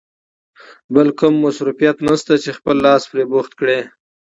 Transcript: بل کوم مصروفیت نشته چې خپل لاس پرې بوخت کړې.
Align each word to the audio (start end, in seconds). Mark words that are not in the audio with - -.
بل 0.93 1.07
کوم 1.19 1.35
مصروفیت 1.45 1.97
نشته 2.07 2.33
چې 2.43 2.49
خپل 2.57 2.75
لاس 2.85 3.03
پرې 3.11 3.23
بوخت 3.31 3.51
کړې. 3.59 3.79